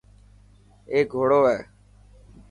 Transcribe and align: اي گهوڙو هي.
اي 0.91 0.99
گهوڙو 1.11 1.41
هي. 1.49 1.59